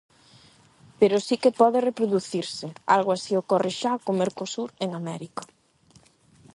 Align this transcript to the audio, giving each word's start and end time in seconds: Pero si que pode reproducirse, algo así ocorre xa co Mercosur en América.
Pero 0.99 1.17
si 1.27 1.35
que 1.41 1.57
pode 1.61 1.79
reproducirse, 1.89 2.67
algo 2.95 3.11
así 3.13 3.33
ocorre 3.41 3.71
xa 3.81 3.93
co 4.03 4.19
Mercosur 4.21 4.69
en 4.85 4.89
América. 5.01 5.43